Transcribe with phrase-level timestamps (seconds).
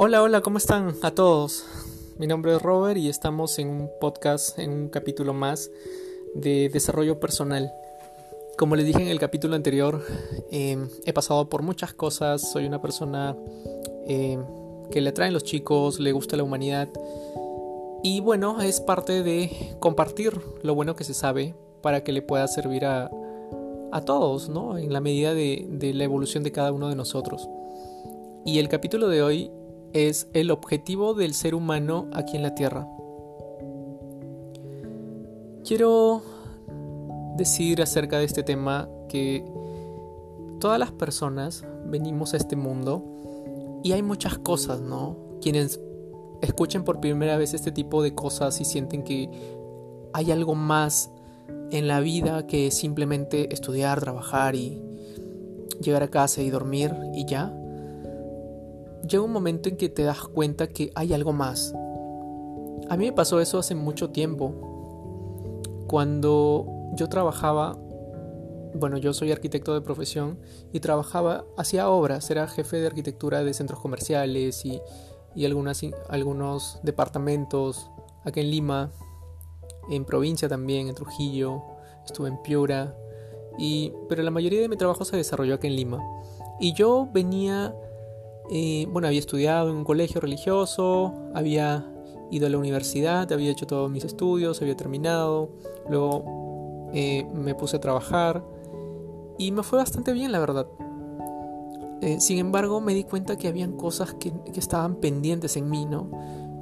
[0.00, 1.64] Hola, hola, ¿cómo están a todos?
[2.18, 5.72] Mi nombre es Robert y estamos en un podcast, en un capítulo más
[6.36, 7.72] de desarrollo personal.
[8.56, 10.04] Como les dije en el capítulo anterior,
[10.52, 13.36] em, he pasado por muchas cosas, soy una persona
[14.06, 14.44] em,
[14.92, 16.88] que le atraen los chicos, le gusta la humanidad
[18.04, 22.46] y bueno, es parte de compartir lo bueno que se sabe para que le pueda
[22.46, 23.10] servir a,
[23.90, 24.78] a todos, ¿no?
[24.78, 27.48] En la medida de, de la evolución de cada uno de nosotros.
[28.44, 29.50] Y el capítulo de hoy
[29.92, 32.88] es el objetivo del ser humano aquí en la Tierra.
[35.64, 36.22] Quiero
[37.36, 39.44] decir acerca de este tema que
[40.60, 43.04] todas las personas venimos a este mundo
[43.82, 45.16] y hay muchas cosas, ¿no?
[45.40, 45.80] Quienes
[46.42, 49.30] escuchen por primera vez este tipo de cosas y sienten que
[50.12, 51.10] hay algo más
[51.70, 54.82] en la vida que simplemente estudiar, trabajar y
[55.80, 57.54] llegar a casa y dormir y ya.
[59.08, 61.72] Llega un momento en que te das cuenta que hay algo más.
[62.90, 64.52] A mí me pasó eso hace mucho tiempo.
[65.86, 67.78] Cuando yo trabajaba,
[68.74, 70.38] bueno, yo soy arquitecto de profesión
[70.72, 74.80] y trabajaba, hacía obras, era jefe de arquitectura de centros comerciales y,
[75.34, 77.90] y algunas, algunos departamentos
[78.24, 78.90] aquí en Lima,
[79.90, 81.62] en provincia también, en Trujillo,
[82.04, 82.94] estuve en Piura,
[83.58, 85.98] y, pero la mayoría de mi trabajo se desarrolló aquí en Lima.
[86.60, 87.74] Y yo venía,
[88.50, 91.86] eh, bueno, había estudiado en un colegio religioso, había
[92.30, 95.50] ido a la universidad, había hecho todos mis estudios, había terminado,
[95.88, 98.44] luego eh, me puse a trabajar
[99.36, 100.66] y me fue bastante bien, la verdad.
[102.00, 106.10] Eh, sin embargo, me di cuenta que habían cosas que, estaban pendientes en mí, ¿no?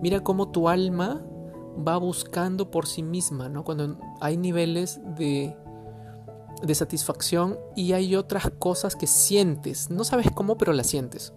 [0.00, 1.24] Mira cómo tu alma
[1.76, 3.64] va buscando por sí misma, ¿no?
[3.64, 5.56] Cuando hay niveles de,
[6.62, 11.32] de satisfacción y hay otras cosas que sientes, no sabes cómo, pero las sientes.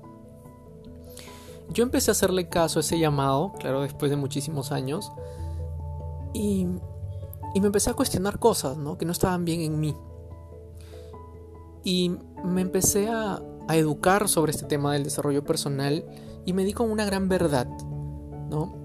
[1.70, 5.12] Yo empecé a hacerle caso a ese llamado, claro, después de muchísimos años,
[6.34, 6.68] y
[7.58, 8.98] y me empecé a cuestionar cosas, ¿no?
[8.98, 9.96] Que no estaban bien en mí.
[11.84, 12.12] Y
[12.44, 16.06] me empecé a, a educar sobre este tema del desarrollo personal
[16.46, 17.68] y me di con una gran verdad,
[18.50, 18.76] ¿no?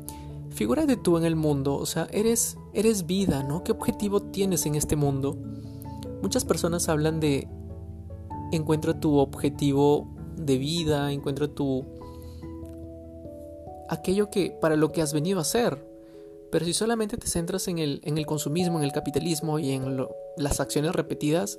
[0.51, 3.65] Figúrate tú en el mundo, o sea, eres, eres vida, ¿no?
[3.65, 5.37] ¿Qué objetivo tienes en este mundo?
[6.23, 7.49] Muchas personas hablan de
[8.53, 11.85] encuentra tu objetivo de vida, encuentra tu
[13.93, 15.85] aquello que para lo que has venido a hacer,
[16.51, 20.07] pero si solamente te centras en el, en el consumismo, en el capitalismo y en
[20.37, 21.59] las acciones repetidas,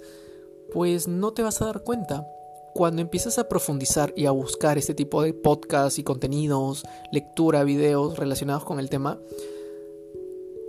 [0.72, 2.28] pues no te vas a dar cuenta.
[2.74, 8.18] Cuando empiezas a profundizar y a buscar este tipo de podcasts y contenidos, lectura, videos
[8.18, 9.20] relacionados con el tema,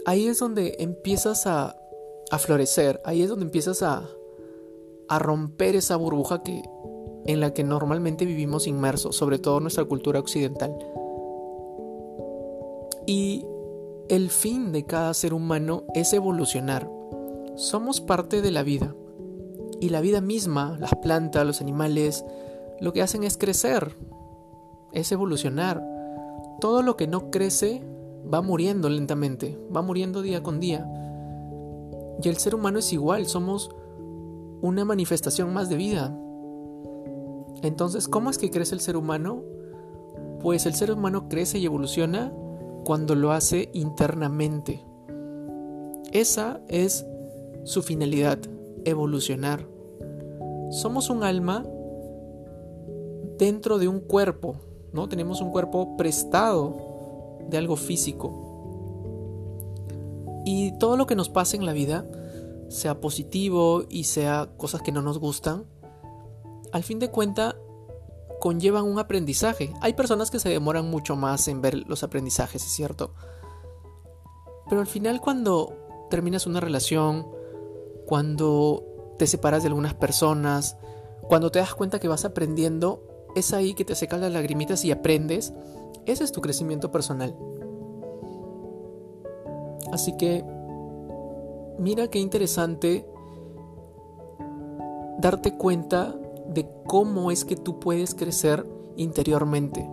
[0.05, 1.79] ahí es donde empiezas a,
[2.31, 4.07] a florecer, ahí es donde empiezas a,
[5.09, 6.63] a romper esa burbuja que,
[7.25, 10.77] en la que normalmente vivimos inmersos, sobre todo nuestra cultura occidental.
[13.07, 13.45] Y
[14.09, 16.91] el fin de cada ser humano es evolucionar.
[17.57, 18.95] Somos parte de la vida.
[19.81, 22.25] Y la vida misma, las plantas, los animales,
[22.81, 23.97] lo que hacen es crecer,
[24.93, 25.83] es evolucionar.
[26.61, 27.83] Todo lo que no crece
[28.33, 30.89] va muriendo lentamente, va muriendo día con día.
[32.23, 33.71] Y el ser humano es igual, somos
[34.63, 36.17] una manifestación más de vida.
[37.63, 39.43] Entonces, ¿cómo es que crece el ser humano?
[40.41, 42.33] Pues el ser humano crece y evoluciona
[42.85, 44.85] cuando lo hace internamente.
[46.13, 47.05] Esa es
[47.65, 48.39] su finalidad,
[48.85, 49.67] evolucionar.
[50.71, 51.65] Somos un alma
[53.39, 54.57] dentro de un cuerpo,
[54.93, 55.09] ¿no?
[55.09, 56.77] Tenemos un cuerpo prestado
[57.49, 58.41] de algo físico.
[60.45, 62.07] Y todo lo que nos pasa en la vida,
[62.69, 65.65] sea positivo y sea cosas que no nos gustan,
[66.73, 67.57] al fin de cuentas
[68.45, 69.73] conllevan un aprendizaje.
[69.81, 73.15] Hay personas que se demoran mucho más en ver los aprendizajes, es cierto.
[74.69, 75.73] Pero al final cuando
[76.11, 77.27] terminas una relación,
[78.05, 78.85] cuando
[79.19, 80.77] te separas de algunas personas,
[81.23, 83.03] cuando te das cuenta que vas aprendiendo,
[83.35, 85.55] es ahí que te secan las lagrimitas y aprendes.
[86.05, 87.35] Ese es tu crecimiento personal.
[89.91, 90.45] Así que,
[91.79, 93.09] mira qué interesante
[95.19, 96.15] darte cuenta
[96.49, 99.89] de cómo es que tú puedes crecer interiormente.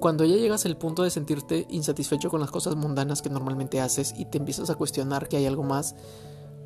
[0.00, 4.14] Cuando ya llegas al punto de sentirte insatisfecho con las cosas mundanas que normalmente haces
[4.16, 5.94] y te empiezas a cuestionar que hay algo más,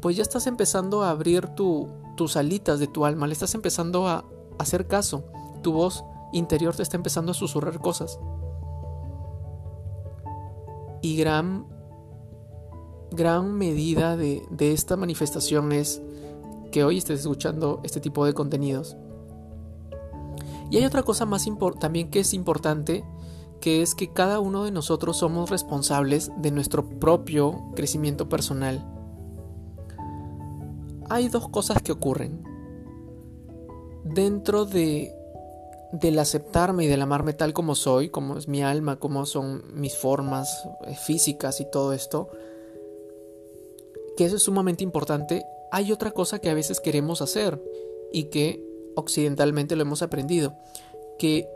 [0.01, 4.09] pues ya estás empezando a abrir tu, tus alitas de tu alma, le estás empezando
[4.09, 4.25] a,
[4.59, 5.25] hacer caso,
[5.63, 6.03] tu voz
[6.33, 8.19] interior te está empezando a susurrar cosas.
[11.03, 11.67] Y gran,
[13.11, 16.01] gran medida de, de esta manifestación es
[16.71, 18.97] que hoy estés escuchando este tipo de contenidos.
[20.71, 21.47] Y hay otra cosa más
[21.81, 23.05] también que es importante,
[23.61, 28.85] que es que cada uno de nosotros somos responsables de nuestro propio crecimiento personal.
[31.09, 32.43] Hay dos cosas que ocurren.
[34.05, 35.13] Dentro de
[35.93, 39.97] del aceptarme y del amarme tal como soy, como es mi alma, como son mis
[39.97, 42.29] formas eh, físicas y todo esto,
[44.17, 45.45] que eso es sumamente importante,
[45.77, 47.63] hay otra cosa que a veces queremos hacer
[48.11, 48.65] y que
[48.95, 50.55] occidentalmente lo hemos aprendido,
[51.19, 51.47] que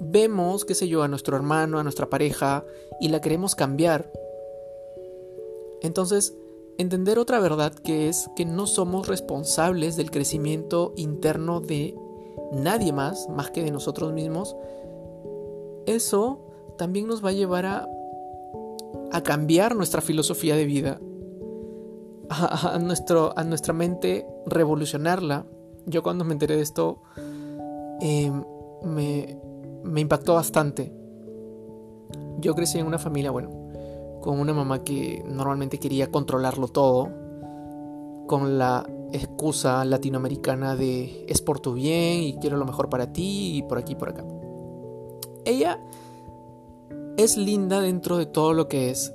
[0.00, 2.64] vemos, qué sé yo, a nuestro hermano, a nuestra pareja
[3.00, 4.10] y la queremos cambiar.
[5.80, 6.34] Entonces,
[6.76, 11.94] entender otra verdad que es que no somos responsables del crecimiento interno de
[12.50, 14.56] nadie más, más que de nosotros mismos,
[15.86, 16.40] eso
[16.78, 17.88] también nos va a llevar a,
[19.12, 21.00] a cambiar nuestra filosofía de vida,
[22.32, 25.46] a, nuestro, a nuestra mente revolucionarla.
[25.86, 27.02] Yo cuando me enteré de esto
[28.00, 28.44] em,
[28.84, 29.38] me,
[29.82, 30.92] me impactó bastante.
[32.38, 33.50] Yo crecí en una familia, bueno,
[34.20, 37.08] con una mamá que normalmente quería controlarlo todo,
[38.26, 43.58] con la excusa latinoamericana de es por tu bien y quiero lo mejor para ti
[43.58, 44.24] y por aquí y por acá.
[45.44, 45.80] Ella
[47.16, 49.12] es linda dentro de todo lo que es.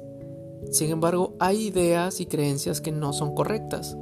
[0.72, 3.98] Sin embargo, hay ideas y creencias que no son correctas.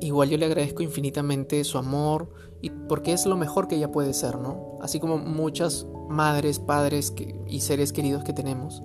[0.00, 2.30] Igual yo le agradezco infinitamente su amor
[2.60, 4.78] y porque es lo mejor que ella puede ser, ¿no?
[4.80, 7.14] Así como muchas madres, padres
[7.46, 8.82] y seres queridos que tenemos.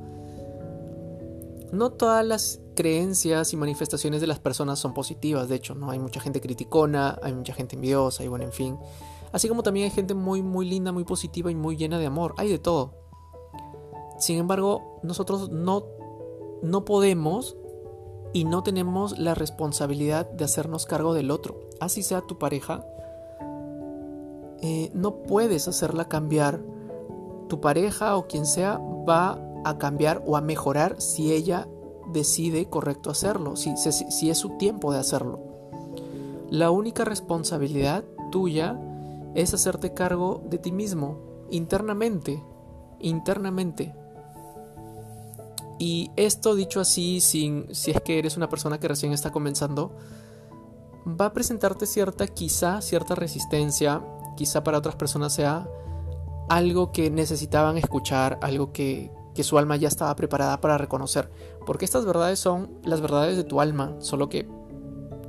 [1.71, 5.89] No todas las creencias y manifestaciones de las personas son positivas, de hecho, ¿no?
[5.89, 8.77] Hay mucha gente criticona, hay mucha gente envidiosa y bueno, en fin.
[9.31, 12.33] Así como también hay gente muy, muy linda, muy positiva y muy llena de amor,
[12.37, 12.93] hay de todo.
[14.19, 15.85] Sin embargo, nosotros no,
[16.61, 17.57] no podemos
[18.33, 21.59] y no tenemos la responsabilidad de hacernos cargo del otro.
[21.79, 22.85] Así sea tu pareja,
[24.61, 26.61] eh, no puedes hacerla cambiar.
[27.47, 31.67] Tu pareja o quien sea va a cambiar o a mejorar si ella
[32.11, 35.39] decide correcto hacerlo, si, si, es su tiempo de hacerlo.
[36.49, 38.79] La única responsabilidad tuya
[39.35, 41.17] es hacerte cargo de ti mismo,
[41.49, 42.43] internamente,
[42.99, 43.93] internamente.
[45.79, 49.95] Y esto dicho así, sin, si es que eres una persona que recién está comenzando,
[51.07, 54.01] va a presentarte cierta, quizá, cierta resistencia,
[54.35, 55.69] quizá para otras personas sea
[56.49, 61.29] algo que necesitaban escuchar, algo que, que su alma ya estaba preparada para reconocer,
[61.65, 64.47] porque estas verdades son las verdades de tu alma, solo que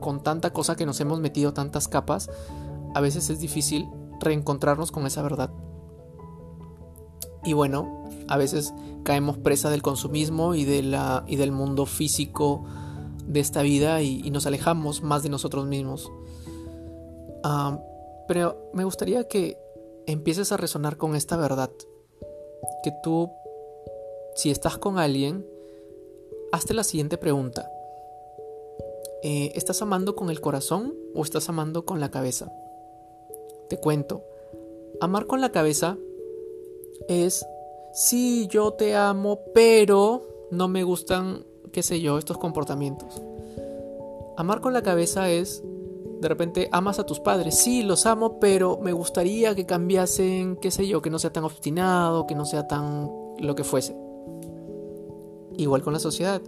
[0.01, 2.31] con tanta cosa que nos hemos metido, tantas capas,
[2.95, 3.89] a veces es difícil
[4.21, 5.51] reencontrarnos con esa verdad.
[7.45, 7.98] Y bueno,
[8.29, 8.73] a veces
[9.05, 12.65] caemos presa del consumismo y, del mundo físico
[13.27, 16.11] de esta vida y, nos alejamos más de nosotros mismos.
[17.45, 17.81] Ah,
[18.27, 19.59] pero me gustaría que
[20.07, 21.71] empieces a resonar con esta verdad,
[22.83, 23.31] que tú
[24.39, 25.45] si estás con alguien,
[26.53, 27.69] hazte la siguiente pregunta.
[29.25, 32.53] Eh, ¿Estás amando con el corazón o estás amando con la cabeza?
[33.69, 34.23] Te cuento.
[35.01, 35.99] Amar con la cabeza
[37.09, 37.45] es,
[37.99, 43.21] sí, yo te amo, pero no me gustan, qué sé yo, estos comportamientos.
[44.37, 45.65] Amar con la cabeza es,
[46.21, 50.71] de repente, amas a tus padres, sí, los amo, pero me gustaría que cambiasen, qué
[50.71, 53.97] sé yo, que no sea tan obstinado, que no sea tan lo que fuese.
[55.57, 56.41] Igual con la sociedad.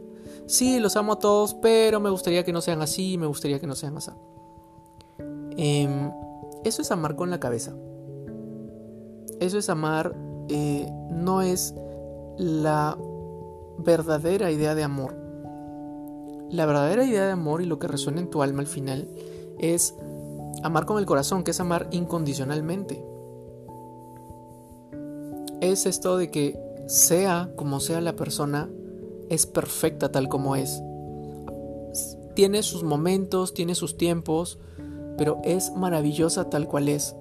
[0.46, 3.66] Sí, los amo a todos, pero me gustaría que no sean así, me gustaría que
[3.66, 4.12] no sean así.
[5.56, 6.12] Em,
[6.62, 7.74] eso es amar con la cabeza.
[9.40, 10.14] Eso es amar,
[10.50, 11.74] eh, no es
[12.36, 12.98] la
[13.78, 15.14] verdadera idea de amor.
[16.50, 19.08] La verdadera idea de amor y lo que resuena en tu alma al final
[19.58, 19.94] es
[20.64, 23.04] amar con el corazón, que es amar incondicionalmente.
[25.60, 28.68] Es esto de que sea como sea la persona,
[29.28, 30.82] es perfecta tal como es.
[32.34, 34.58] Tiene sus momentos, tiene sus tiempos,
[35.16, 37.14] pero es maravillosa tal cual es.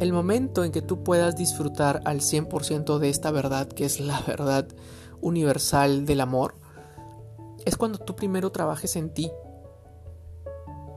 [0.00, 4.18] El momento en que tú puedas disfrutar al 100% de esta verdad, que es la
[4.26, 4.66] verdad
[5.20, 6.54] universal del amor,
[7.66, 9.30] es cuando tú primero trabajes en ti.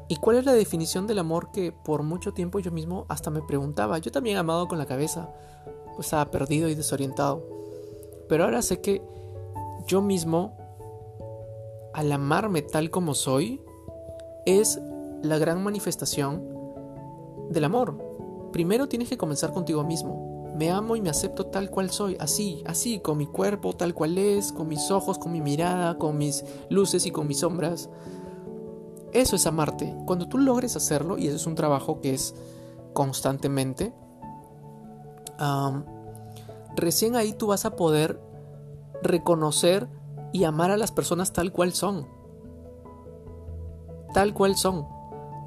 [0.08, 3.42] ¿Y cuál es la definición del amor que por mucho tiempo yo mismo hasta me
[3.42, 3.98] preguntaba?
[3.98, 5.30] Yo también amado con la cabeza,
[6.00, 7.46] estaba perdido y desorientado.
[8.30, 9.02] Pero ahora sé que
[9.86, 10.58] yo mismo,
[11.94, 13.62] al amarme tal como soy,
[14.46, 14.80] es
[15.22, 16.42] la gran manifestación
[17.50, 18.13] del amor.
[18.54, 20.54] Primero tienes que comenzar contigo mismo.
[20.56, 24.18] Me amo y me acepto tal cual soy, así, así, con mi cuerpo tal cual
[24.20, 27.90] es, con mis ojos, con mi mirada, con mis luces y con mis sombras.
[29.12, 29.96] Eso es amarte.
[30.06, 32.36] Cuando tú logres hacerlo, y eso es un trabajo que es
[32.94, 33.92] constantemente,
[36.76, 38.22] recién ahí tú vas a poder
[39.02, 39.90] reconocer
[40.32, 42.08] y amar a las personas tal cual son.
[44.14, 44.88] Tal cual son.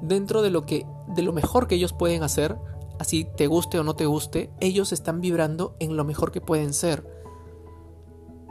[0.01, 2.57] Dentro de lo que de lo mejor que ellos pueden hacer,
[2.99, 6.73] así te guste o no te guste, ellos están vibrando en lo mejor que pueden
[6.73, 7.05] ser.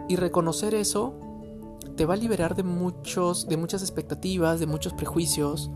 [0.08, 1.14] Y reconocer eso
[1.96, 5.70] te va a liberar de muchos de muchas expectativas, de muchos prejuicios.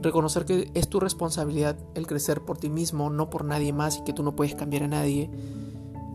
[0.00, 4.04] Reconocer que es tu responsabilidad el crecer por ti mismo, no por nadie más y
[4.04, 5.30] que tú no puedes cambiar a nadie.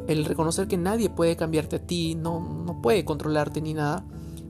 [0.08, 4.06] El reconocer que nadie puede cambiarte a ti, no, no puede controlarte ni nada,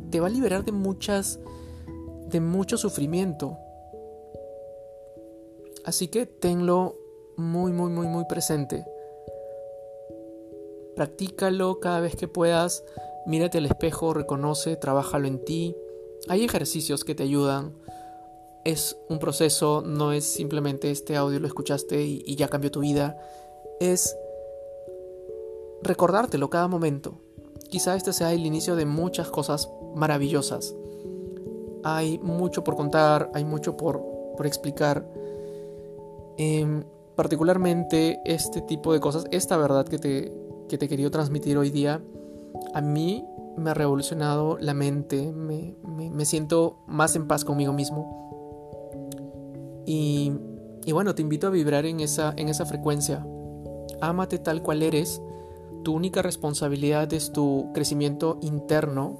[0.10, 1.40] te va a liberar de muchas
[2.30, 3.58] de mucho sufrimiento.
[5.86, 6.96] Así que tenlo
[7.38, 8.86] muy, muy, muy, muy presente.
[10.96, 12.84] Practícalo cada vez que puedas.
[13.26, 15.76] Mírate al espejo, reconoce, trabájalo en ti.
[16.28, 17.74] Hay ejercicios que te ayudan.
[18.64, 23.18] Es un proceso, no es simplemente este audio lo escuchaste y, ya cambió tu vida.
[23.80, 24.16] Es
[25.84, 27.20] recordártelo cada momento.
[27.70, 30.74] Quizá este sea el inicio de muchas cosas maravillosas.
[31.84, 34.02] Hay mucho por contar, hay mucho por,
[34.36, 35.06] por explicar.
[36.38, 36.84] Em,
[37.16, 40.34] particularmente este tipo de cosas, esta verdad que te,
[40.68, 42.02] que te he transmitir hoy día,
[42.74, 43.26] a mí
[43.58, 48.24] me ha revolucionado la mente, me, me, siento más en paz conmigo mismo.
[49.86, 50.34] Y,
[50.86, 53.26] y, bueno, te invito a vibrar en esa, en esa frecuencia.
[54.02, 55.22] Ámate tal cual eres.
[55.84, 59.18] Tu única responsabilidad es tu crecimiento interno.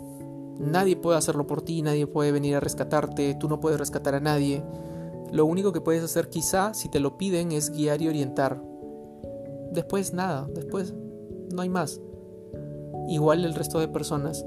[0.60, 4.20] Nadie puede hacerlo por ti, nadie puede venir a rescatarte, tú no puedes rescatar a
[4.20, 4.64] nadie.
[5.32, 8.62] Lo único que puedes hacer quizá, si te lo piden, es guiar y orientar.
[9.72, 10.94] Después nada, después
[11.54, 12.00] no hay más.
[13.10, 14.46] Igual el resto de personas.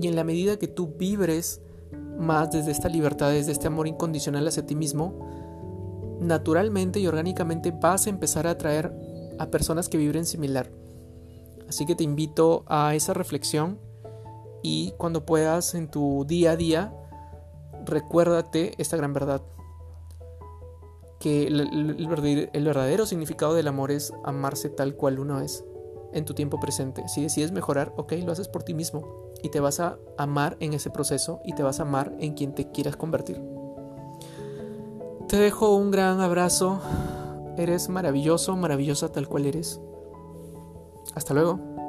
[0.00, 1.62] Y en la medida que tú vibres
[2.18, 5.18] más desde esta libertad, desde este amor incondicional hacia ti mismo,
[6.20, 8.92] naturalmente y orgánicamente vas a empezar a atraer
[9.38, 10.70] a personas que vibren similar.
[11.68, 13.78] Así que te invito a esa reflexión
[14.62, 16.94] y cuando puedas en tu día a día,
[17.86, 19.40] recuérdate esta gran verdad
[21.20, 25.64] que el, verdadero significado del amor es amarse tal cual uno es
[26.12, 27.06] en tu tiempo presente.
[27.08, 30.72] Si decides mejorar, ok, lo haces por ti mismo y te vas a amar en
[30.72, 33.40] ese proceso y te vas a amar en quien te quieras convertir.
[35.28, 36.80] Te dejo un gran abrazo.
[37.56, 39.80] Eres maravilloso, maravillosa tal cual eres.
[41.14, 41.79] Hasta luego.